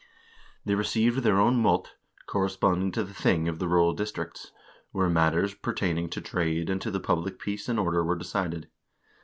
They 0.65 0.73
received 0.73 1.19
their 1.19 1.39
own 1.39 1.61
m6t, 1.61 1.85
corresponding 2.25 2.91
to 2.93 3.03
the 3.03 3.13
thing 3.13 3.47
of 3.47 3.59
the 3.59 3.67
rural 3.67 3.93
districts, 3.93 4.51
where 4.91 5.11
matters 5.11 5.53
pertaining 5.53 6.09
to 6.09 6.21
trade 6.21 6.71
and 6.71 6.81
to 6.81 6.89
the 6.89 6.99
public 6.99 7.37
peace 7.37 7.69
and 7.69 7.77
order 7.79 8.03
were 8.03 8.15
decided. 8.15 8.67